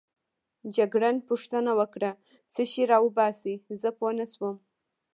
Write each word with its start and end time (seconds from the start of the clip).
جګړن 0.75 1.15
پوښتنه 1.29 1.71
وکړه: 1.79 2.11
څه 2.53 2.61
شی 2.71 2.83
راوباسې؟ 2.91 3.53
زه 3.81 3.89
پوه 3.97 4.11
نه 4.19 4.25
شوم. 4.33 4.55